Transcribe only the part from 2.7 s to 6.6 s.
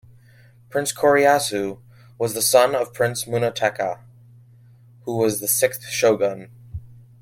of Prince Munetaka who was the sixth shogun.